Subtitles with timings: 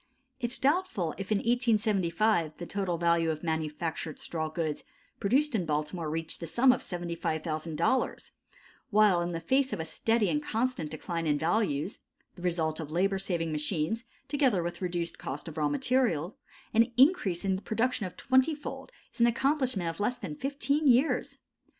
[0.39, 4.83] It is doubtful if in 1875 the total value of manufactured straw goods
[5.19, 8.31] produced in Baltimore reached the sum of $75,000,
[8.89, 11.99] while in the face of a steady and constant decline in values
[12.35, 16.35] the result of labor saving machines, together with reduced cost of raw material
[16.73, 21.37] an increase in production of twenty fold is an accomplishment of less than fifteen years.